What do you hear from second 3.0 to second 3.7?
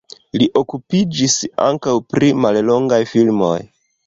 filmoj.